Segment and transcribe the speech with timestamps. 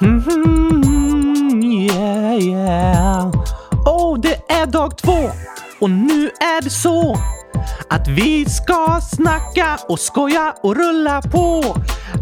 [0.00, 3.30] Hmm, yeah, yeah.
[3.86, 5.30] Oh, det är dag två
[5.80, 7.18] och nu är det så
[7.90, 11.76] att vi ska snacka och skoja och rulla på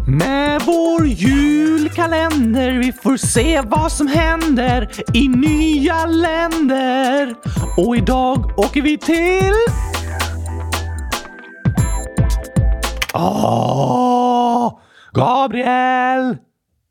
[0.07, 2.71] med vår julkalender.
[2.71, 7.35] Vi får se vad som händer i nya länder.
[7.77, 9.53] Och idag åker vi till...
[13.13, 14.79] Åh!
[15.13, 16.48] Gabriel!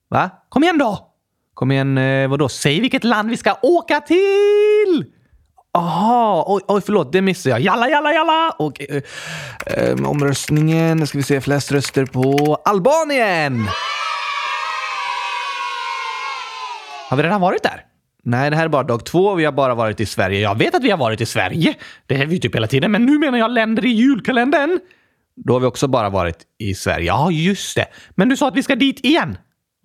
[0.09, 0.31] Va?
[0.49, 1.15] Kom igen då!
[1.55, 2.49] Kom igen, eh, vadå?
[2.49, 5.05] Säg vilket land vi ska åka till!
[5.75, 7.61] Aha, oj, oj förlåt, det missade jag.
[7.61, 8.51] Jalla, jalla, jalla!
[8.59, 9.03] Och eh,
[9.67, 13.69] eh, omröstningen, ska vi se, flest röster på Albanien!
[17.09, 17.85] Har vi redan varit där?
[18.25, 19.35] Nej, det här är bara dag två.
[19.35, 20.41] Vi har bara varit i Sverige.
[20.41, 21.75] Jag vet att vi har varit i Sverige.
[22.07, 22.93] Det är vi typ hela tiden.
[22.93, 24.81] Men nu menar jag länder i julkalendern.
[25.37, 27.07] Då har vi också bara varit i Sverige.
[27.07, 27.87] Ja, just det.
[28.15, 29.39] Men du sa att vi ska dit igen.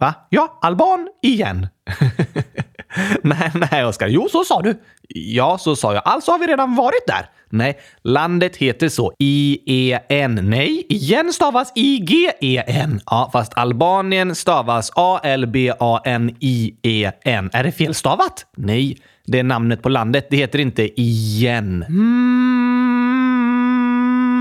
[0.04, 0.14] Va?
[0.30, 1.68] Ja, Alban igen.
[3.24, 4.08] nej, nej, Oskar.
[4.08, 4.82] Jo, så sa du.
[5.10, 6.02] Ja, så sa jag.
[6.06, 7.26] Alltså har vi redan varit där.
[7.50, 9.14] Nej, landet heter så.
[9.20, 10.40] I-E-N.
[10.44, 13.02] Nej, igen stavas I-G-E-N.
[13.06, 15.50] Ja, fast Albanien stavas A-L-B-A-N-I-E-N.
[17.54, 18.46] Är det felstavat?
[18.58, 20.28] Nej, det är namnet på landet.
[20.30, 21.86] Det heter inte igen.
[21.90, 22.84] Mm,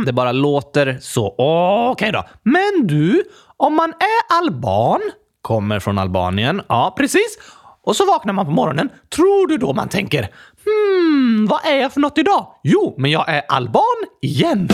[0.07, 1.35] det bara låter så.
[1.39, 2.25] Okej okay då.
[2.43, 3.23] Men du,
[3.57, 5.01] om man är alban,
[5.43, 7.39] kommer från Albanien, ja precis,
[7.85, 10.29] och så vaknar man på morgonen, tror du då man tänker
[10.65, 12.47] Hmm, vad är jag för något idag?
[12.63, 13.83] Jo, men jag är alban
[14.23, 14.69] igen.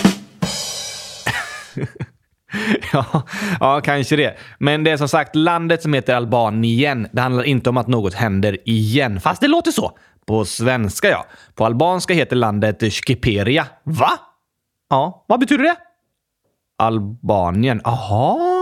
[2.92, 3.22] ja,
[3.60, 4.36] ja, kanske det.
[4.58, 7.08] Men det är som sagt landet som heter Albanien.
[7.12, 9.98] Det handlar inte om att något händer igen, fast det låter så.
[10.26, 11.26] På svenska, ja.
[11.54, 13.66] På albanska heter landet Shkiperia.
[13.84, 14.10] Va?
[14.90, 15.76] Ja, vad betyder det?
[16.78, 17.80] Albanien.
[17.84, 18.57] Aha,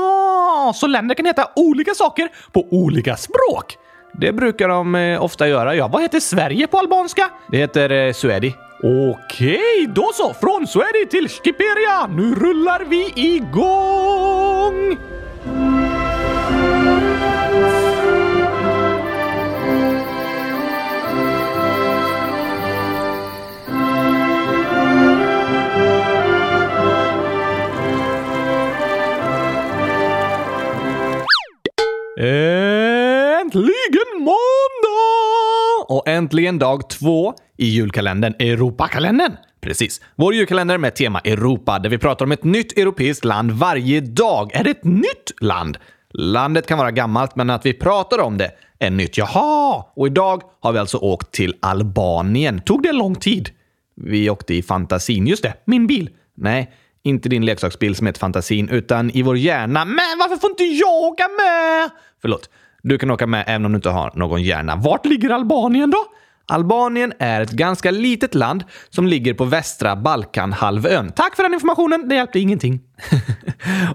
[0.73, 3.77] så länder kan heta olika saker på olika språk.
[4.13, 5.89] Det brukar de eh, ofta göra, ja.
[5.89, 7.31] Vad heter Sverige på albanska?
[7.51, 8.55] Det heter eh, Suedi.
[8.83, 10.35] Okej, då så!
[10.35, 12.07] Från Suedi till Skiperia!
[12.07, 14.97] Nu rullar vi igång!
[32.27, 35.87] Äntligen måndag!
[35.89, 39.33] Och äntligen dag två i julkalendern Europakalendern.
[39.61, 40.01] Precis.
[40.17, 44.55] Vår julkalender med tema Europa, där vi pratar om ett nytt europeiskt land varje dag.
[44.55, 45.79] Är det ett nytt land?
[46.11, 49.19] Landet kan vara gammalt, men att vi pratar om det är nytt.
[49.19, 49.85] Jaha!
[49.97, 52.61] Och idag har vi alltså åkt till Albanien.
[52.61, 53.51] Tog det lång tid?
[53.97, 55.27] Vi åkte i fantasin.
[55.27, 56.11] Just det, min bil.
[56.35, 56.73] Nej,
[57.07, 59.85] inte din leksaksbil som heter Fantasin, utan i vår hjärna.
[59.85, 61.91] Men varför får inte jag åka med?
[62.23, 62.51] Förlåt.
[62.83, 64.77] Du kan åka med även om du inte har någon hjärna.
[64.77, 66.05] Vart ligger Albanien då?
[66.49, 71.13] Albanien är ett ganska litet land som ligger på västra Balkanhalvön.
[71.13, 72.81] Tack för den informationen, det hjälpte ingenting.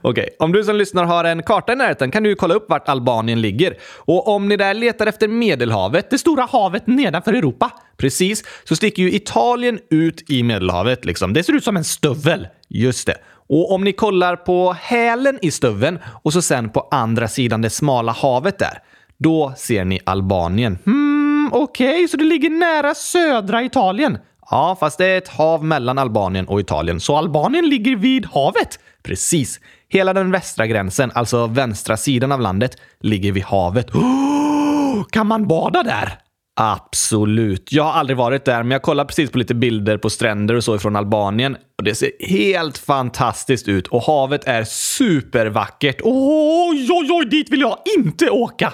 [0.02, 0.30] Okej, okay.
[0.40, 3.42] om du som lyssnar har en karta i närheten kan du kolla upp vart Albanien
[3.42, 3.78] ligger.
[3.98, 9.04] Och om ni där letar efter Medelhavet, det stora havet nedanför Europa, precis, så sticker
[9.04, 11.06] ju Italien ut i Medelhavet.
[11.06, 11.34] Liksom.
[11.34, 12.48] Det ser ut som en stövel.
[12.74, 13.16] Just det.
[13.50, 17.70] Och om ni kollar på hälen i stöveln och så sen på andra sidan det
[17.70, 18.78] smala havet där,
[19.18, 20.78] då ser ni Albanien.
[20.86, 24.18] Hmm, okej, okay, så det ligger nära södra Italien?
[24.52, 28.80] Ja, fast det är ett hav mellan Albanien och Italien, så Albanien ligger vid havet?
[29.04, 29.60] Precis.
[29.90, 33.96] Hela den västra gränsen, alltså vänstra sidan av landet, ligger vid havet.
[33.96, 36.18] Oh, kan man bada där?
[36.64, 37.72] Absolut.
[37.72, 40.64] Jag har aldrig varit där, men jag kollade precis på lite bilder på stränder och
[40.64, 41.58] så ifrån Albanien.
[41.78, 46.02] Och Det ser helt fantastiskt ut och havet är supervackert.
[46.04, 48.74] Oj, oj, oj, dit vill jag inte åka!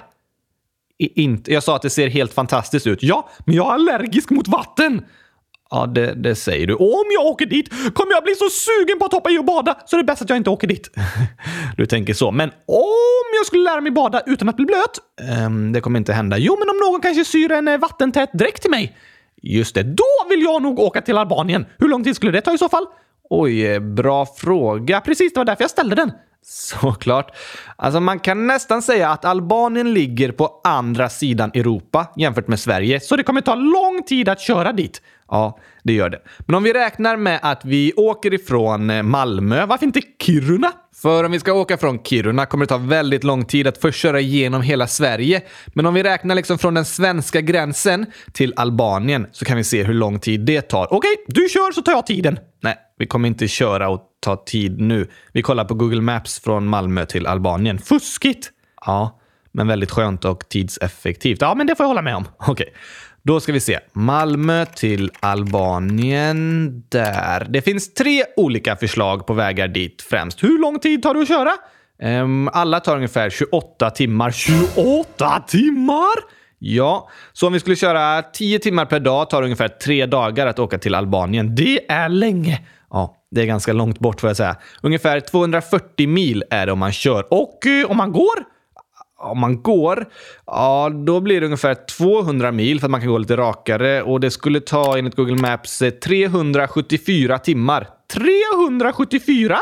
[0.99, 1.53] I, inte.
[1.53, 3.03] Jag sa att det ser helt fantastiskt ut.
[3.03, 5.05] Ja, men jag är allergisk mot vatten.
[5.69, 6.73] Ja, det, det säger du.
[6.73, 9.45] Och om jag åker dit kommer jag bli så sugen på att hoppa i och
[9.45, 10.89] bada så det är bäst att jag inte åker dit.
[11.77, 12.31] du tänker så.
[12.31, 14.99] Men om jag skulle lära mig bada utan att bli blöt?
[15.45, 16.37] Um, det kommer inte hända.
[16.37, 18.97] Jo, men om någon kanske syr en eh, vattentät dräkt till mig?
[19.41, 21.65] Just det, då vill jag nog åka till Albanien.
[21.77, 22.85] Hur lång tid skulle det ta i så fall?
[23.29, 25.01] Oj, eh, bra fråga.
[25.01, 26.11] Precis, det var därför jag ställde den.
[26.49, 27.35] Såklart.
[27.75, 32.99] Alltså man kan nästan säga att Albanien ligger på andra sidan Europa jämfört med Sverige,
[32.99, 35.01] så det kommer ta lång tid att köra dit.
[35.29, 36.19] Ja, det gör det.
[36.39, 40.71] Men om vi räknar med att vi åker ifrån eh, Malmö, varför inte Kiruna?
[41.01, 43.99] För om vi ska åka från Kiruna kommer det ta väldigt lång tid att först
[43.99, 45.41] köra igenom hela Sverige.
[45.67, 49.83] Men om vi räknar liksom från den svenska gränsen till Albanien så kan vi se
[49.83, 50.93] hur lång tid det tar.
[50.93, 52.39] Okej, du kör så tar jag tiden.
[52.61, 55.09] Nej, vi kommer inte köra och ta tid nu.
[55.31, 57.79] Vi kollar på Google Maps från Malmö till Albanien.
[57.79, 58.51] Fuskigt!
[58.85, 59.19] Ja,
[59.51, 61.41] men väldigt skönt och tidseffektivt.
[61.41, 62.25] Ja, men det får jag hålla med om.
[62.37, 62.73] Okej.
[63.27, 63.79] Då ska vi se.
[63.93, 66.83] Malmö till Albanien.
[66.89, 67.47] Där.
[67.49, 70.43] Det finns tre olika förslag på vägar dit främst.
[70.43, 71.51] Hur lång tid tar det att köra?
[72.23, 74.31] Um, alla tar ungefär 28 timmar.
[74.31, 76.15] 28 timmar?
[76.59, 80.47] Ja, så om vi skulle köra 10 timmar per dag tar det ungefär tre dagar
[80.47, 81.55] att åka till Albanien.
[81.55, 82.61] Det är länge!
[82.89, 84.55] Ja, det är ganska långt bort får jag säga.
[84.81, 87.33] Ungefär 240 mil är det om man kör.
[87.33, 88.56] Och eh, om man går?
[89.19, 90.05] Om man går,
[90.45, 94.19] ja, då blir det ungefär 200 mil för att man kan gå lite rakare och
[94.19, 97.87] det skulle ta enligt Google Maps eh, 374 timmar.
[98.13, 99.57] 374?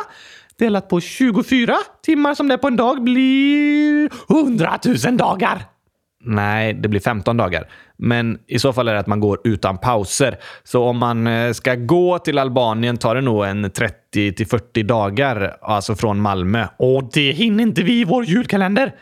[0.60, 1.76] Delat på 24
[2.06, 5.66] timmar som det är på en dag blir 100 000 dagar!
[6.28, 7.70] Nej, det blir 15 dagar.
[7.98, 10.38] Men i så fall är det att man går utan pauser.
[10.64, 14.84] Så om man eh, ska gå till Albanien tar det nog en 30 till 40
[14.84, 16.68] dagar, alltså från Malmö.
[16.78, 18.96] Och det hinner inte vi i vår julkalender!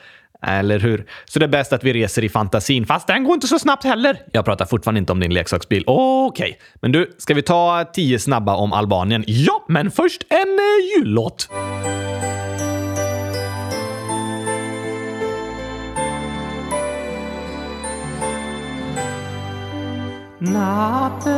[0.47, 1.05] Eller hur?
[1.25, 3.83] Så det är bäst att vi reser i fantasin, fast den går inte så snabbt
[3.83, 4.17] heller.
[4.31, 5.83] Jag pratar fortfarande inte om din leksaksbil.
[5.87, 6.59] Okej, okay.
[6.81, 9.23] men du, ska vi ta tio snabba om Albanien?
[9.27, 10.45] Ja, men först en eh,
[10.97, 11.49] jullåt.
[20.39, 21.33] Natten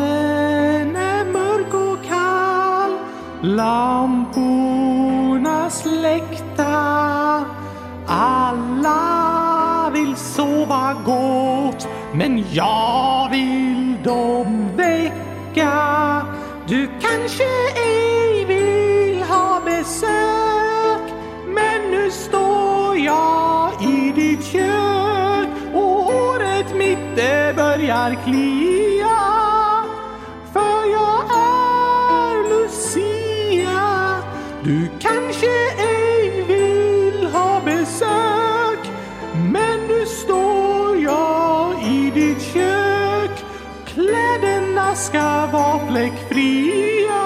[0.95, 2.97] är mörk och kall
[3.41, 4.49] Lamporna
[5.69, 7.45] släckta
[8.07, 16.25] alla vill sova gott Men jag vill dem väcka
[16.67, 17.43] Du kanske
[17.75, 21.13] ej vill ha besök
[21.47, 28.75] Men nu står jag i ditt kök och håret mitt det börjar klia
[45.95, 47.24] fläckfria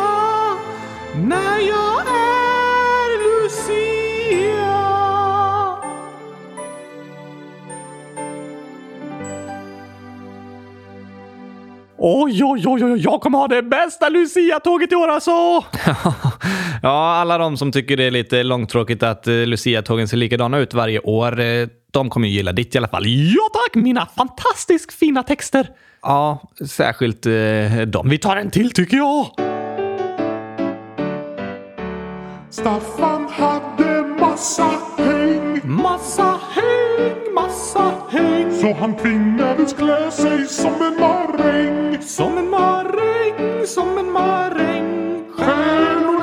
[1.28, 4.60] när jag är Lucia
[11.98, 15.32] Oj, oj, oj, oj, jag kommer ha det bästa Lucia-tåget i år alltså!
[16.84, 20.74] ja, alla de som tycker det är lite långtråkigt att eh, Lucia-tågen ser likadana ut
[20.74, 23.04] varje år, eh, de kommer ju gilla ditt i alla fall.
[23.08, 23.84] Ja tack!
[23.84, 25.70] Mina fantastiskt fina texter!
[26.02, 27.32] Ja, särskilt eh,
[27.88, 28.10] de.
[28.10, 29.30] Vi tar en till tycker jag!
[32.50, 35.62] Staffan hade massa häng.
[35.64, 38.52] Massa häng, massa häng.
[38.62, 42.02] Så han tvingades klä sig som en maräng.
[42.02, 45.24] Som en maräng, som en maräng.
[45.38, 46.19] Stjärnorna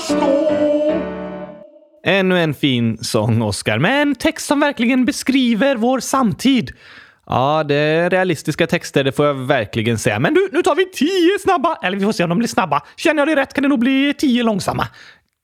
[0.00, 0.46] förstå.
[2.06, 6.70] Ännu en fin sång, Oscar, med en text som verkligen beskriver vår samtid.
[7.26, 10.18] Ja, det är realistiska texter, det får jag verkligen säga.
[10.18, 11.78] Men du, nu tar vi tio snabba.
[11.82, 12.82] Eller vi får se om de blir snabba.
[12.96, 14.86] Känner jag dig rätt kan det nog bli tio långsamma.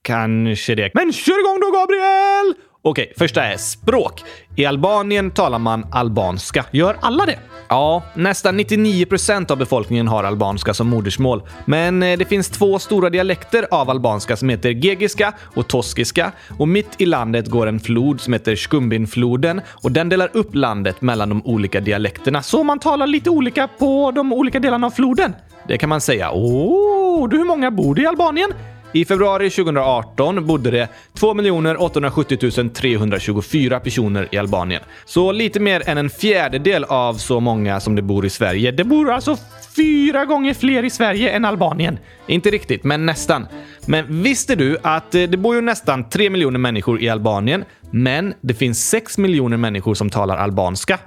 [0.03, 0.91] Kanske det.
[0.94, 2.55] Men kör igång då, Gabriel!
[2.88, 4.24] Okej, första är språk.
[4.56, 6.64] I Albanien talar man albanska.
[6.70, 7.38] Gör alla det?
[7.68, 11.43] Ja, nästan 99 procent av befolkningen har albanska som modersmål.
[11.64, 16.32] Men eh, det finns två stora dialekter av albanska som heter gegiska och toskiska.
[16.58, 21.02] Och mitt i landet går en flod som heter Skumbinfloden och den delar upp landet
[21.02, 22.43] mellan de olika dialekterna.
[22.43, 25.34] Så man talar lite olika på de olika delarna av floden.
[25.69, 26.31] Det kan man säga.
[26.31, 28.52] Åh, du hur många bor det i Albanien?
[28.93, 31.34] I februari 2018 bodde det 2
[31.78, 34.82] 870 324 personer i Albanien.
[35.05, 38.70] Så lite mer än en fjärdedel av så många som det bor i Sverige.
[38.70, 39.36] Det bor alltså
[39.76, 41.98] fyra gånger fler i Sverige än Albanien.
[42.26, 43.46] Inte riktigt, men nästan.
[43.86, 48.34] Men visste du att eh, det bor ju nästan 3 miljoner människor i Albanien, men
[48.40, 50.98] det finns 6 miljoner människor som talar albanska?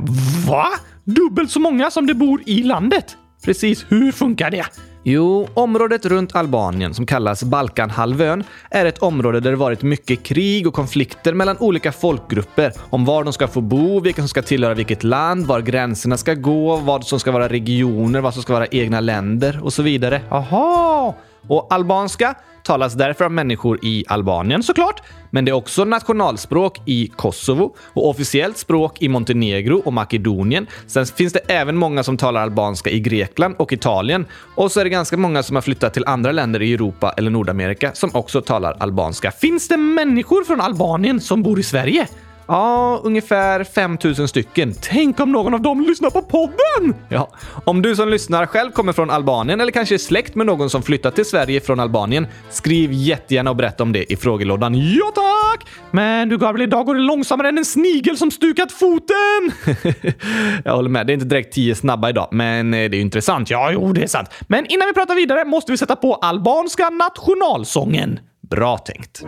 [0.48, 0.68] Va?
[1.04, 3.18] Dubbelt så många som det bor i landet?
[3.46, 4.66] Precis, hur funkar det?
[5.04, 10.68] Jo, området runt Albanien, som kallas Balkanhalvön, är ett område där det varit mycket krig
[10.68, 14.74] och konflikter mellan olika folkgrupper om var de ska få bo, vilka som ska tillhöra
[14.74, 18.68] vilket land, var gränserna ska gå, vad som ska vara regioner, vad som ska vara
[18.68, 20.22] egna länder och så vidare.
[20.30, 21.16] Aha!
[21.48, 27.12] Och albanska talas därför av människor i Albanien såklart, men det är också nationalspråk i
[27.16, 30.68] Kosovo och officiellt språk i Montenegro och Makedonien.
[30.88, 34.26] Sen finns det även många som talar albanska i Grekland och Italien.
[34.56, 37.32] Och så är det ganska många som har flyttat till andra länder i Europa eller
[37.32, 39.32] Nordamerika som också talar albanska.
[39.32, 42.08] Finns det människor från Albanien som bor i Sverige?
[42.50, 44.74] Ja, ungefär 5000 stycken.
[44.82, 46.96] Tänk om någon av dem lyssnar på podden!
[47.10, 47.30] Ja,
[47.66, 50.82] om du som lyssnar själv kommer från Albanien eller kanske är släkt med någon som
[50.82, 54.74] flyttat till Sverige från Albanien, skriv jättegärna och berätta om det i frågelådan.
[54.76, 55.68] Ja tack!
[55.92, 59.52] Men du Gabriel, idag går det långsammare än en snigel som stukat foten!
[60.66, 63.50] Jag håller med, det är inte direkt tio snabba idag, men eh, det är intressant.
[63.50, 64.30] Ja, jo, det är sant.
[64.48, 68.20] Men innan vi pratar vidare måste vi sätta på albanska nationalsången.
[68.50, 69.24] Bra tänkt.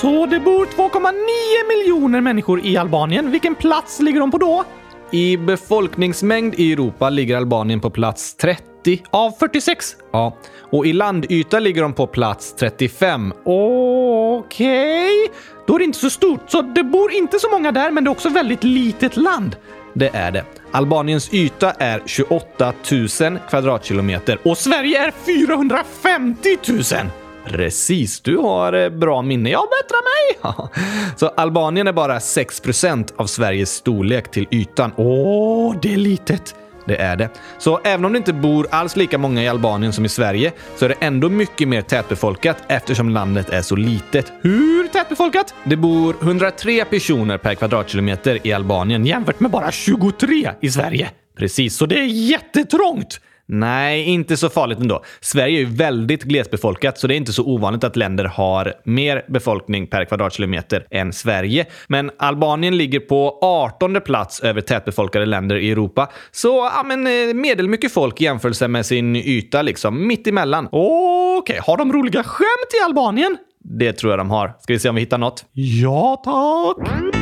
[0.00, 1.12] Så det bor 2,9
[1.68, 3.30] miljoner människor i Albanien.
[3.30, 4.64] Vilken plats ligger de på då?
[5.10, 9.96] I befolkningsmängd i Europa ligger Albanien på plats 30 av 46.
[10.12, 10.36] Ja,
[10.72, 13.32] och i landyta ligger de på plats 35.
[13.44, 15.36] Okej, okay.
[15.66, 16.50] då är det inte så stort.
[16.50, 19.56] Så det bor inte så många där, men det är också väldigt litet land.
[19.94, 20.44] Det är det.
[20.72, 22.72] Albaniens yta är 28
[23.20, 27.10] 000 kvadratkilometer och Sverige är 450 000!
[27.46, 29.50] Precis, du har eh, bra minne.
[29.50, 30.68] Jag bättrar mig!
[31.16, 34.92] Så Albanien är bara 6% av Sveriges storlek till ytan.
[34.96, 36.54] Åh, det är litet!
[36.86, 37.28] Det är det.
[37.58, 40.84] Så även om det inte bor alls lika många i Albanien som i Sverige så
[40.84, 44.32] är det ändå mycket mer tätbefolkat eftersom landet är så litet.
[44.40, 45.54] Hur tätbefolkat?
[45.64, 51.10] Det bor 103 personer per kvadratkilometer i Albanien jämfört med bara 23 i Sverige.
[51.38, 53.20] Precis, så det är jättetrångt!
[53.52, 55.02] Nej, inte så farligt ändå.
[55.20, 59.24] Sverige är ju väldigt glesbefolkat, så det är inte så ovanligt att länder har mer
[59.28, 61.66] befolkning per kvadratkilometer än Sverige.
[61.86, 66.10] Men Albanien ligger på 18 plats över tätbefolkade länder i Europa.
[66.30, 70.68] Så ja, men, eh, medelmycket folk i jämförelse med sin yta, liksom mitt emellan.
[70.72, 71.58] Okej, okay.
[71.66, 73.36] har de roliga skämt i Albanien?
[73.64, 74.54] Det tror jag de har.
[74.60, 75.44] Ska vi se om vi hittar något?
[75.52, 77.19] Ja, tack!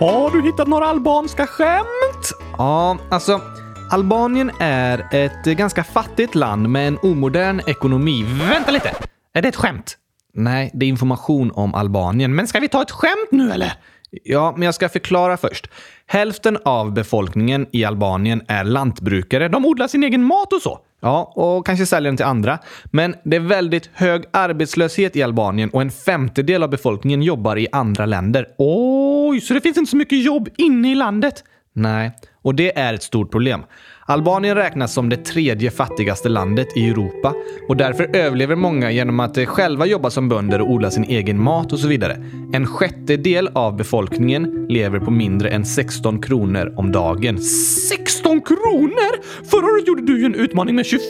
[0.00, 2.32] Har du hittat några albanska skämt?
[2.58, 3.40] Ja, alltså
[3.90, 8.24] Albanien är ett ganska fattigt land med en omodern ekonomi.
[8.50, 8.94] Vänta lite!
[9.32, 9.96] Är det ett skämt?
[10.34, 12.34] Nej, det är information om Albanien.
[12.34, 13.72] Men ska vi ta ett skämt nu eller?
[14.10, 15.66] Ja, men jag ska förklara först.
[16.06, 19.48] Hälften av befolkningen i Albanien är lantbrukare.
[19.48, 20.78] De odlar sin egen mat och så.
[21.00, 22.58] Ja, och kanske säljer den till andra.
[22.84, 27.66] Men det är väldigt hög arbetslöshet i Albanien och en femtedel av befolkningen jobbar i
[27.72, 28.46] andra länder.
[28.58, 31.44] Oj, så det finns inte så mycket jobb inne i landet?
[31.72, 32.12] Nej,
[32.42, 33.62] och det är ett stort problem.
[34.10, 37.34] Albanien räknas som det tredje fattigaste landet i Europa
[37.68, 41.72] och därför överlever många genom att själva jobba som bönder och odla sin egen mat
[41.72, 42.24] och så vidare.
[42.52, 47.38] En sjättedel av befolkningen lever på mindre än 16 kronor om dagen.
[47.38, 49.44] 16 kronor?
[49.50, 51.00] Förra året gjorde du ju en utmaning med 24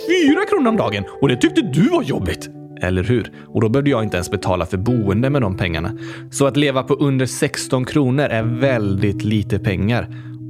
[0.48, 2.48] kronor om dagen och det tyckte du var jobbigt.
[2.82, 3.32] Eller hur?
[3.46, 5.92] Och då behövde jag inte ens betala för boende med de pengarna.
[6.30, 10.08] Så att leva på under 16 kronor är väldigt lite pengar.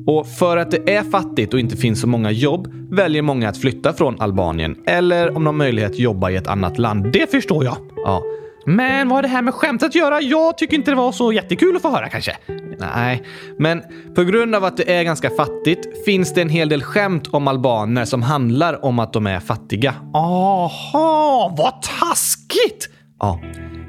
[0.08, 3.58] Och för att det är fattigt och inte finns så många jobb väljer många att
[3.58, 7.12] flytta från Albanien eller om de har möjlighet jobba i ett annat land.
[7.12, 7.76] Det förstår jag.
[7.96, 8.22] Ja.
[8.66, 10.20] Men vad har det här med skämt att göra?
[10.20, 12.36] Jag tycker inte det var så jättekul att få höra kanske.
[12.78, 13.22] Nej,
[13.58, 13.82] men
[14.14, 17.48] på grund av att det är ganska fattigt finns det en hel del skämt om
[17.48, 19.94] albaner som handlar om att de är fattiga.
[20.14, 22.88] Aha, vad taskigt!
[23.20, 23.40] Ja.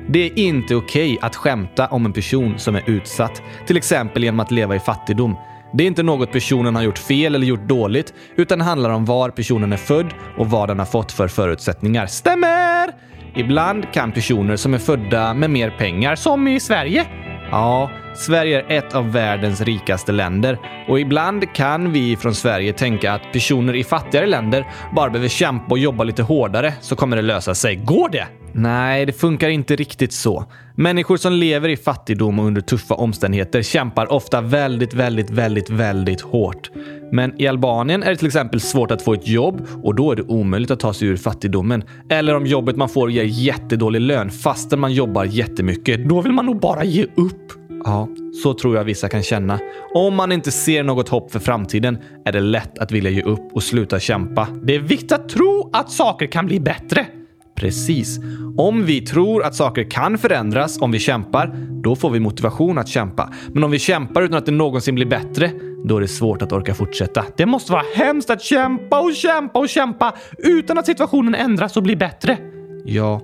[0.09, 4.23] Det är inte okej okay att skämta om en person som är utsatt, till exempel
[4.23, 5.35] genom att leva i fattigdom.
[5.73, 9.05] Det är inte något personen har gjort fel eller gjort dåligt, utan det handlar om
[9.05, 12.05] var personen är född och vad den har fått för förutsättningar.
[12.05, 12.89] Stämmer!
[13.35, 17.05] Ibland kan personer som är födda med mer pengar, som i Sverige,
[17.51, 20.57] Ja, Sverige är ett av världens rikaste länder
[20.87, 25.65] och ibland kan vi från Sverige tänka att personer i fattigare länder bara behöver kämpa
[25.69, 27.75] och jobba lite hårdare så kommer det lösa sig.
[27.75, 28.38] Går det?
[28.61, 30.45] Nej, det funkar inte riktigt så.
[30.75, 36.21] Människor som lever i fattigdom och under tuffa omständigheter kämpar ofta väldigt, väldigt, väldigt, väldigt
[36.21, 36.71] hårt.
[37.11, 40.15] Men i Albanien är det till exempel svårt att få ett jobb och då är
[40.15, 41.83] det omöjligt att ta sig ur fattigdomen.
[42.09, 46.09] Eller om jobbet man får ger jättedålig lön fastän man jobbar jättemycket.
[46.09, 47.51] Då vill man nog bara ge upp.
[47.85, 48.07] Ja,
[48.43, 49.59] så tror jag vissa kan känna.
[49.93, 53.53] Om man inte ser något hopp för framtiden är det lätt att vilja ge upp
[53.53, 54.47] och sluta kämpa.
[54.63, 57.05] Det är viktigt att tro att saker kan bli bättre.
[57.59, 58.19] Precis.
[58.57, 61.47] Om vi tror att saker kan förändras om vi kämpar,
[61.83, 63.33] då får vi motivation att kämpa.
[63.53, 65.51] Men om vi kämpar utan att det någonsin blir bättre,
[65.85, 67.25] då är det svårt att orka fortsätta.
[67.37, 71.83] Det måste vara hemskt att kämpa och kämpa och kämpa utan att situationen ändras och
[71.83, 72.37] blir bättre.
[72.85, 73.21] Ja,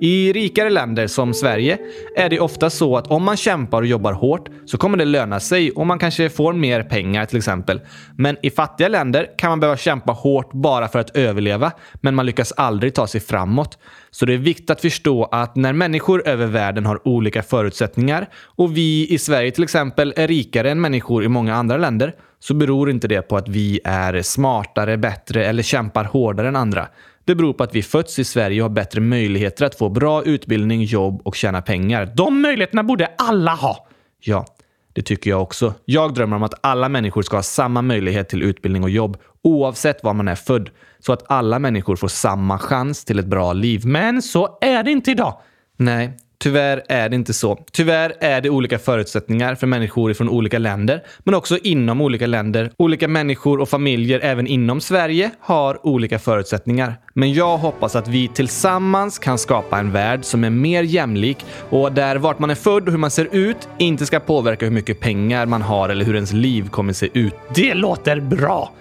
[0.00, 1.78] i rikare länder som Sverige
[2.16, 5.40] är det ofta så att om man kämpar och jobbar hårt så kommer det löna
[5.40, 7.80] sig och man kanske får mer pengar till exempel.
[8.16, 12.26] Men i fattiga länder kan man behöva kämpa hårt bara för att överleva, men man
[12.26, 13.78] lyckas aldrig ta sig framåt.
[14.10, 18.76] Så det är viktigt att förstå att när människor över världen har olika förutsättningar och
[18.76, 22.90] vi i Sverige till exempel är rikare än människor i många andra länder så beror
[22.90, 26.88] inte det på att vi är smartare, bättre eller kämpar hårdare än andra.
[27.26, 30.22] Det beror på att vi fötts i Sverige och har bättre möjligheter att få bra
[30.22, 32.12] utbildning, jobb och tjäna pengar.
[32.16, 33.86] De möjligheterna borde alla ha!
[34.20, 34.46] Ja,
[34.92, 35.74] det tycker jag också.
[35.84, 40.02] Jag drömmer om att alla människor ska ha samma möjlighet till utbildning och jobb, oavsett
[40.02, 40.70] var man är född.
[40.98, 43.86] Så att alla människor får samma chans till ett bra liv.
[43.86, 45.40] Men så är det inte idag.
[45.76, 46.16] Nej,
[46.46, 47.58] Tyvärr är det inte så.
[47.72, 52.70] Tyvärr är det olika förutsättningar för människor från olika länder, men också inom olika länder.
[52.76, 56.94] Olika människor och familjer även inom Sverige har olika förutsättningar.
[57.14, 61.92] Men jag hoppas att vi tillsammans kan skapa en värld som är mer jämlik och
[61.92, 65.00] där vart man är född och hur man ser ut inte ska påverka hur mycket
[65.00, 67.34] pengar man har eller hur ens liv kommer se ut.
[67.54, 68.72] Det låter bra!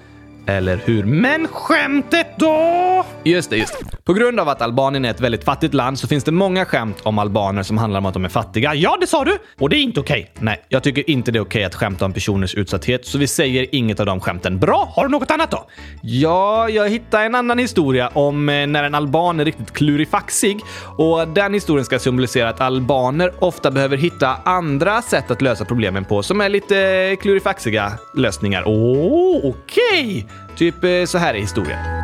[0.47, 1.03] Eller hur?
[1.03, 3.05] Men skämtet då?
[3.23, 4.03] Just det, just det.
[4.03, 6.97] På grund av att Albanien är ett väldigt fattigt land så finns det många skämt
[7.03, 8.75] om albaner som handlar om att de är fattiga.
[8.75, 9.37] Ja, det sa du!
[9.59, 10.31] Och det är inte okej.
[10.33, 10.45] Okay.
[10.45, 13.27] Nej, jag tycker inte det är okej okay att skämta om personers utsatthet, så vi
[13.27, 14.59] säger inget av de skämten.
[14.59, 14.91] Bra!
[14.95, 15.67] Har du något annat då?
[16.01, 20.59] Ja, jag hittade en annan historia om eh, när en alban är riktigt klurifaxig
[20.97, 26.05] och den historien ska symbolisera att albaner ofta behöver hitta andra sätt att lösa problemen
[26.05, 28.63] på som är lite eh, klurifaxiga lösningar.
[28.65, 30.25] Åh, oh, okej!
[30.25, 30.34] Okay.
[30.55, 31.94] Typ eh, så här är historien.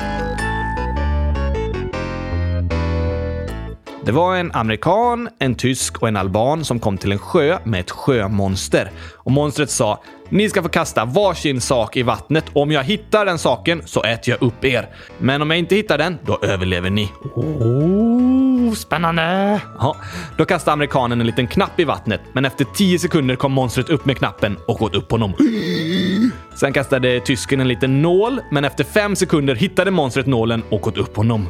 [4.06, 7.80] Det var en amerikan, en tysk och en alban som kom till en sjö med
[7.80, 8.92] ett sjömonster.
[9.16, 12.46] Och monstret sa “Ni ska få kasta varsin sak i vattnet.
[12.54, 14.90] Om jag hittar den saken så äter jag upp er.
[15.18, 19.62] Men om jag inte hittar den, då överlever ni.” Oh, spännande!
[19.80, 19.96] Ja,
[20.38, 24.06] då kastade amerikanen en liten knapp i vattnet, men efter 10 sekunder kom monstret upp
[24.06, 25.34] med knappen och åt upp honom.
[26.56, 30.98] Sen kastade tysken en liten nål, men efter 5 sekunder hittade monstret nålen och åt
[30.98, 31.50] upp honom.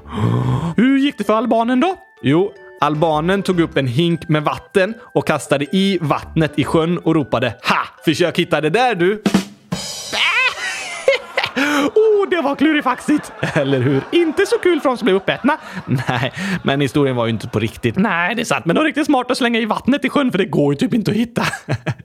[0.77, 1.95] Hur gick det för albanen då?
[2.23, 7.15] Jo, albanen tog upp en hink med vatten och kastade i vattnet i sjön och
[7.15, 7.77] ropade “Ha!
[8.05, 9.13] Försök hitta det där du!”
[11.95, 13.31] oh, det var klurifaxigt!
[13.53, 14.01] Eller hur?
[14.11, 15.57] Inte så kul för de som blev uppätna.
[15.85, 17.95] Nej, men historien var ju inte på riktigt.
[17.95, 18.65] Nej, det är sant.
[18.65, 20.77] Men det var riktigt smart att slänga i vattnet i sjön för det går ju
[20.77, 21.43] typ inte att hitta.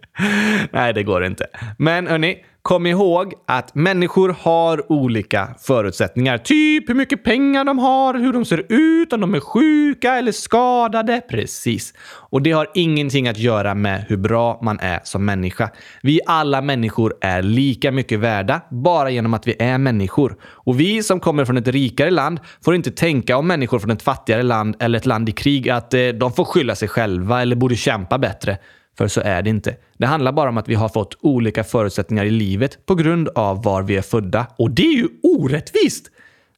[0.72, 1.46] Nej, det går inte.
[1.78, 6.38] Men hörni, Kom ihåg att människor har olika förutsättningar.
[6.38, 10.32] Typ hur mycket pengar de har, hur de ser ut, om de är sjuka eller
[10.32, 11.20] skadade.
[11.30, 11.94] Precis.
[12.30, 15.70] Och det har ingenting att göra med hur bra man är som människa.
[16.02, 20.36] Vi alla människor är lika mycket värda bara genom att vi är människor.
[20.42, 24.02] Och vi som kommer från ett rikare land får inte tänka om människor från ett
[24.02, 27.56] fattigare land eller ett land i krig att eh, de får skylla sig själva eller
[27.56, 28.58] borde kämpa bättre.
[28.98, 29.76] För så är det inte.
[29.98, 33.62] Det handlar bara om att vi har fått olika förutsättningar i livet på grund av
[33.62, 34.46] var vi är födda.
[34.58, 36.10] Och det är ju orättvist!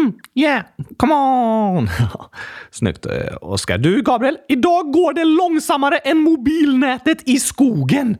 [0.00, 0.62] Mm, yeah,
[0.98, 1.90] come on!
[2.70, 3.78] Snyggt, eh, Oskar.
[3.78, 8.16] Du, Gabriel, idag går det långsammare än mobilnätet i skogen.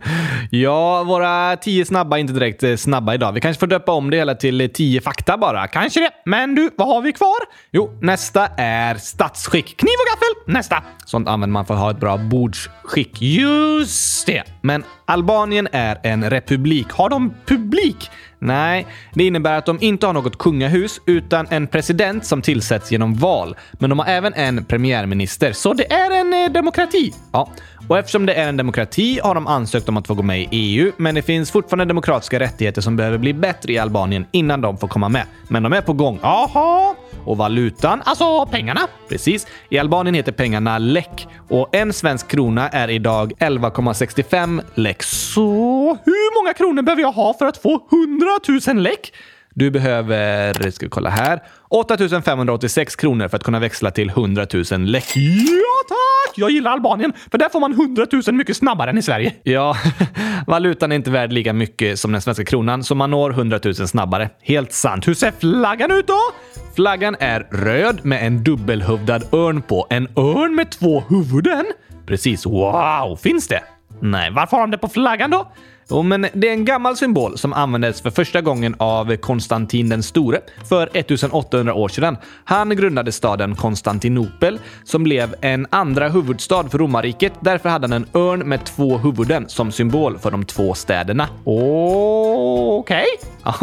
[0.50, 3.32] ja, våra tio snabba är inte direkt eh, snabba idag.
[3.32, 5.66] Vi kanske får döpa om det hela till eh, tio fakta bara.
[5.66, 6.10] Kanske det.
[6.24, 7.36] Men du, vad har vi kvar?
[7.70, 9.76] Jo, nästa är statsskick.
[9.76, 10.54] Kniv och gaffel!
[10.54, 10.82] Nästa.
[11.04, 13.22] Sånt använder man för att ha ett bra bordsskick.
[13.22, 14.42] Just det.
[14.60, 16.92] Men Albanien är en republik.
[16.92, 18.10] Har de publik?
[18.38, 23.14] Nej, det innebär att de inte har något kungahus utan en president som tillsätts genom
[23.14, 23.56] val.
[23.72, 27.14] Men de har även en premiärminister, så det är en eh, demokrati.
[27.32, 27.48] Ja,
[27.88, 30.48] och eftersom det är en demokrati har de ansökt om att få gå med i
[30.50, 34.78] EU, men det finns fortfarande demokratiska rättigheter som behöver bli bättre i Albanien innan de
[34.78, 35.26] får komma med.
[35.48, 36.18] Men de är på gång.
[36.22, 36.94] Jaha!
[37.24, 38.80] Och valutan, alltså pengarna.
[39.08, 39.46] Precis.
[39.68, 45.02] I Albanien heter pengarna lek och en svensk krona är idag 11,65 lek.
[45.02, 48.26] Så hur många kronor behöver jag ha för att få 100
[48.74, 49.12] 000 lek?
[49.56, 54.80] Du behöver, ska vi kolla här, 8586 kronor för att kunna växla till 100 000
[54.80, 55.04] lek.
[55.16, 56.38] Ja tack!
[56.38, 59.34] Jag gillar Albanien, för där får man 100 000 mycket snabbare än i Sverige.
[59.42, 59.76] Ja,
[60.46, 63.74] valutan är inte värd lika mycket som den svenska kronan, så man når 100 000
[63.74, 64.30] snabbare.
[64.42, 65.08] Helt sant.
[65.08, 66.18] Hur ser flaggan ut då?
[66.76, 69.86] Flaggan är röd med en dubbelhövdad örn på.
[69.90, 71.64] En örn med två huvuden?
[72.06, 72.46] Precis.
[72.46, 73.16] Wow!
[73.22, 73.60] Finns det?
[74.00, 75.52] Nej, varför har de det på flaggan då?
[75.90, 80.02] Jo, men det är en gammal symbol som användes för första gången av Konstantin den
[80.02, 82.16] store för 1800 år sedan.
[82.44, 87.32] Han grundade staden Konstantinopel som blev en andra huvudstad för romarriket.
[87.40, 91.28] Därför hade han en örn med två huvuden som symbol för de två städerna.
[91.44, 93.06] Okej.
[93.44, 93.54] Ja,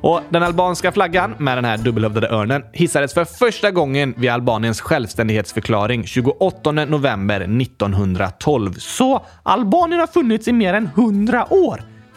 [0.00, 4.80] och den albanska flaggan med den här dubbelhövdade örnen hissades för första gången vid Albaniens
[4.80, 8.74] självständighetsförklaring 28 november 1912.
[8.78, 11.63] Så Albanien har funnits i mer än 100 år?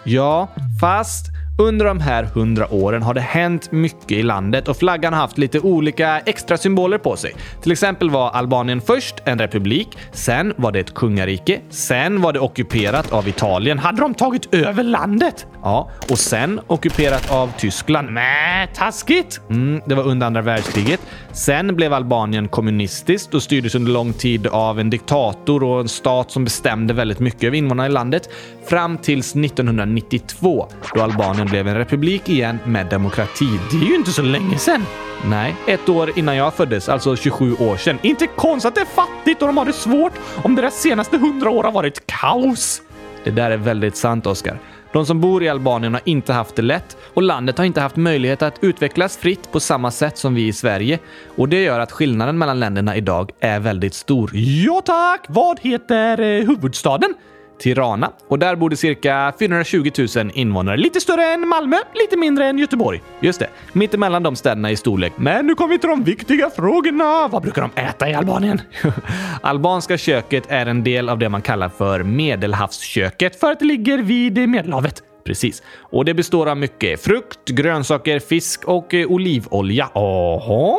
[0.03, 0.47] Ja,
[0.81, 1.25] fast
[1.59, 5.37] under de här hundra åren har det hänt mycket i landet och flaggan har haft
[5.37, 7.33] lite olika extra symboler på sig.
[7.61, 12.39] Till exempel var Albanien först en republik, sen var det ett kungarike, sen var det
[12.39, 13.79] ockuperat av Italien.
[13.79, 15.47] Hade de tagit över landet?
[15.63, 18.11] Ja, och sen ockuperat av Tyskland.
[18.11, 19.41] Nä, taskigt!
[19.49, 20.99] Mm, det var under andra världskriget.
[21.37, 26.31] Sen blev Albanien kommunistiskt och styrdes under lång tid av en diktator och en stat
[26.31, 28.29] som bestämde väldigt mycket över invånarna i landet.
[28.65, 33.59] Fram tills 1992 då Albanien blev en republik igen med demokrati.
[33.71, 34.85] Det är ju inte så länge sedan.
[35.25, 37.97] Nej, ett år innan jag föddes, alltså 27 år sedan.
[38.01, 41.49] Inte konstigt att det är fattigt och de har det svårt om deras senaste hundra
[41.49, 42.81] år har varit kaos.
[43.23, 44.59] Det där är väldigt sant, Oskar.
[44.93, 47.95] De som bor i Albanien har inte haft det lätt och landet har inte haft
[47.95, 50.99] möjlighet att utvecklas fritt på samma sätt som vi i Sverige.
[51.35, 54.31] Och det gör att skillnaden mellan länderna idag är väldigt stor.
[54.33, 55.25] Ja tack!
[55.27, 57.13] Vad heter eh, huvudstaden?
[57.59, 60.77] Tirana och där bor det cirka 420 000 invånare.
[60.77, 63.01] Lite större än Malmö, lite mindre än Göteborg.
[63.19, 65.13] Just det, mittemellan de städerna i storlek.
[65.15, 67.27] Men nu kommer vi till de viktiga frågorna.
[67.27, 68.61] Vad brukar de äta i Albanien?
[69.41, 73.97] Albanska köket är en del av det man kallar för medelhavsköket För att det ligger
[73.97, 75.03] vid Medelhavet.
[75.27, 75.63] Precis.
[75.79, 79.89] Och det består av mycket frukt, grönsaker, fisk och eh, olivolja.
[79.93, 80.77] Aha.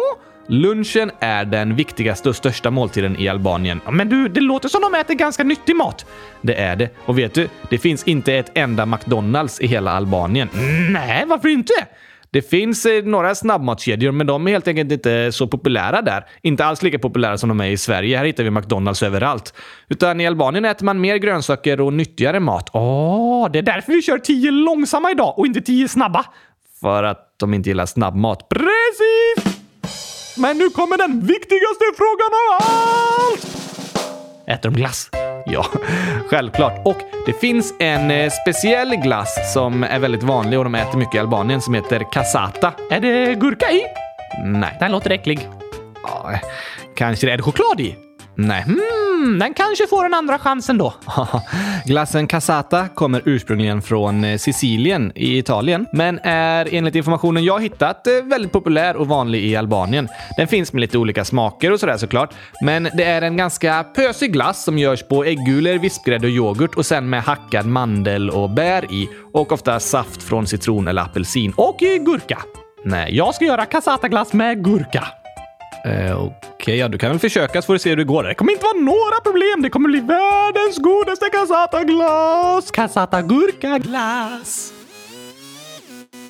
[0.50, 3.80] Lunchen är den viktigaste och största måltiden i Albanien.
[3.92, 6.06] Men du, det låter som de äter ganska nyttig mat.
[6.42, 6.90] Det är det.
[7.04, 10.48] Och vet du, det finns inte ett enda McDonalds i hela Albanien.
[10.90, 11.72] Nej, varför inte?
[12.30, 16.24] Det finns eh, några snabbmatskedjor, men de är helt enkelt inte så populära där.
[16.42, 18.18] Inte alls lika populära som de är i Sverige.
[18.18, 19.54] Här hittar vi McDonalds överallt.
[19.88, 22.70] Utan i Albanien äter man mer grönsaker och nyttigare mat.
[22.72, 26.24] Åh, det är därför vi kör tio långsamma idag och inte tio snabba.
[26.80, 28.48] För att de inte gillar snabbmat.
[28.48, 29.57] Precis!
[30.38, 33.46] Men nu kommer den viktigaste frågan av allt!
[34.46, 35.10] Äter de glass?
[35.46, 35.66] Ja,
[36.30, 36.86] självklart.
[36.86, 36.96] Och
[37.26, 41.18] det finns en eh, speciell glass som är väldigt vanlig och de äter mycket i
[41.18, 42.72] Albanien som heter cassata.
[42.90, 43.82] Är det gurka i?
[44.44, 44.76] Nej.
[44.80, 45.48] Den låter äcklig.
[46.02, 46.30] Ja,
[46.96, 47.32] kanske det.
[47.32, 47.96] Är det choklad i?
[48.34, 48.64] Nej.
[49.18, 50.94] Hmm, den kanske får en andra chans ändå.
[51.84, 58.06] Glassen cassata kommer ursprungligen från eh, Sicilien i Italien, men är enligt informationen jag hittat
[58.06, 60.08] eh, väldigt populär och vanlig i Albanien.
[60.36, 64.32] Den finns med lite olika smaker och sådär såklart, men det är en ganska pösig
[64.32, 68.92] glass som görs på äggulor, vispgrädde och yoghurt och sen med hackad mandel och bär
[68.92, 71.52] i och ofta saft från citron eller apelsin.
[71.56, 72.38] Och gurka.
[72.84, 75.04] Nej, Jag ska göra cassataglass med gurka
[75.84, 76.22] eh,
[76.54, 78.24] okej, ja, du kan väl försöka så får du se hur det går.
[78.24, 79.62] Det kommer inte vara några problem.
[79.62, 82.70] Det kommer bli världens godaste cassataglass.
[82.70, 84.72] Cassata gurka glass.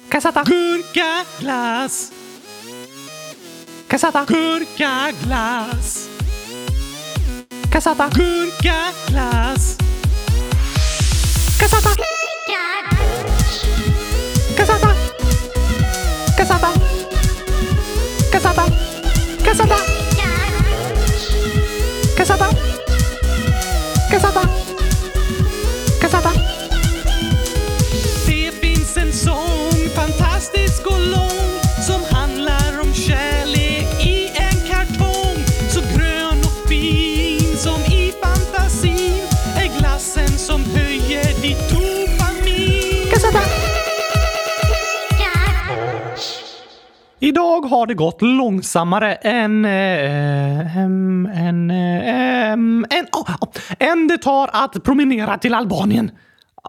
[0.09, 2.13] Cassata gurka glass.
[3.89, 5.09] Cassata gurka
[19.49, 19.98] 逆さだ
[47.21, 49.65] Idag har det gått långsammare än...
[49.65, 51.71] Eh, än...
[51.71, 56.11] Eh, än, oh, oh, än det tar att promenera till Albanien.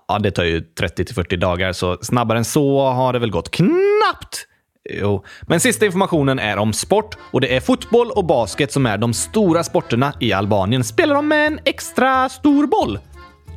[0.08, 3.32] Ja, det tar ju 30 till 40 dagar, så snabbare än så har det väl
[3.32, 4.46] gått knappt.
[4.90, 8.98] Jo, men sista informationen är om sport och det är fotboll och basket som är
[8.98, 10.84] de stora sporterna i Albanien.
[10.84, 13.00] Spelar de med en extra stor boll?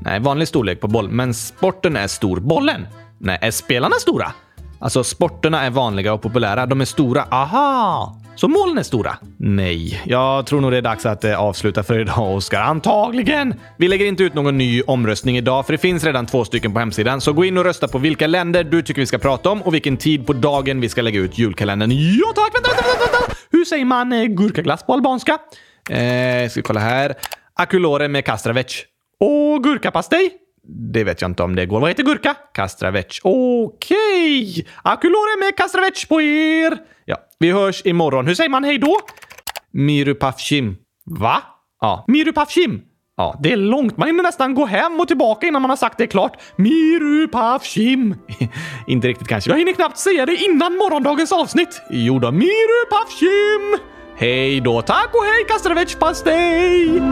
[0.00, 2.86] Nej, vanlig storlek på boll, men sporten är storbollen.
[3.18, 4.32] Nej, är spelarna stora?
[4.82, 6.66] Alltså, sporterna är vanliga och populära.
[6.66, 7.22] De är stora.
[7.30, 8.16] Aha!
[8.34, 9.16] Så målen är stora?
[9.36, 12.60] Nej, jag tror nog det är dags att eh, avsluta för idag, Oskar.
[12.60, 13.54] Antagligen!
[13.76, 16.78] Vi lägger inte ut någon ny omröstning idag, för det finns redan två stycken på
[16.78, 17.20] hemsidan.
[17.20, 19.74] Så gå in och rösta på vilka länder du tycker vi ska prata om och
[19.74, 21.90] vilken tid på dagen vi ska lägga ut julkalendern.
[21.90, 22.54] Ja tack!
[22.54, 23.18] Vänta, vänta, vänta!
[23.18, 23.34] vänta.
[23.50, 25.32] Hur säger man eh, gurkaglass på albanska?
[25.90, 27.14] Eh, ska vi kolla här.
[27.54, 28.84] Akulore med kastravec.
[29.20, 30.30] Och gurkapastej?
[30.68, 31.80] Det vet jag inte om det går.
[31.80, 32.34] Vad heter gurka?
[32.54, 33.20] Kastravec.
[33.22, 34.50] Okej!
[34.50, 34.64] Okay.
[34.82, 36.78] Akulore med kastravec på er!
[37.04, 38.26] Ja, vi hörs imorgon.
[38.26, 38.96] Hur säger man hej då?
[39.72, 40.76] Mirupafshim.
[41.04, 41.42] Va?
[41.80, 42.80] Ja, Mirupafshim.
[43.16, 43.96] Ja, det är långt.
[43.96, 46.40] Man hinner nästan gå hem och tillbaka innan man har sagt det klart.
[46.56, 48.14] Mirupafshim.
[48.86, 49.50] inte riktigt kanske.
[49.50, 51.82] Jag hinner knappt säga det innan morgondagens avsnitt.
[51.90, 53.78] Jo då, Mirupafshim.
[54.16, 57.02] Hej då, tack och hej Kastravec pastej!